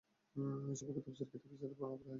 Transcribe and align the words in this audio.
এ 0.65 0.79
সম্পর্কে 0.79 1.01
তাফসীরের 1.05 1.29
কিতাবে 1.31 1.51
বিস্তারিত 1.51 1.73
বর্ণনা 1.73 1.79
করা 1.79 1.89
হয়েছে। 1.99 2.09